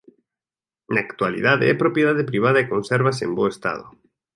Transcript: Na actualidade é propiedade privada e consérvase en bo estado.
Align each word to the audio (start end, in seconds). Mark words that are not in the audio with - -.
Na 0.93 1.01
actualidade 1.07 1.65
é 1.73 1.81
propiedade 1.83 2.27
privada 2.31 2.59
e 2.61 2.69
consérvase 2.73 3.21
en 3.27 3.31
bo 3.37 3.45
estado. 3.53 3.85